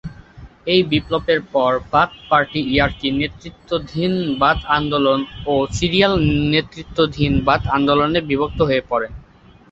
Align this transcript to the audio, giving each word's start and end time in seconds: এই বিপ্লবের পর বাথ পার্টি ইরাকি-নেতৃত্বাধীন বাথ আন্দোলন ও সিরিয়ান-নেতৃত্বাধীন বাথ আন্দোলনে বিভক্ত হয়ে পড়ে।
এই 0.67 0.81
বিপ্লবের 0.91 1.39
পর 1.53 1.71
বাথ 1.91 2.11
পার্টি 2.29 2.59
ইরাকি-নেতৃত্বাধীন 2.73 4.13
বাথ 4.41 4.59
আন্দোলন 4.77 5.19
ও 5.45 5.53
সিরিয়ান-নেতৃত্বাধীন 5.77 7.33
বাথ 7.47 7.63
আন্দোলনে 7.75 8.19
বিভক্ত 8.29 8.59
হয়ে 8.69 8.83
পড়ে। 8.89 9.07